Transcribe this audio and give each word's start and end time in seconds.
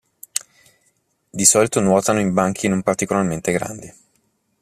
Di 1.29 1.45
solito 1.45 1.79
nuotano 1.79 2.19
in 2.21 2.33
banchi 2.33 2.67
non 2.67 2.81
particolarmente 2.81 3.51
grandi. 3.51 3.93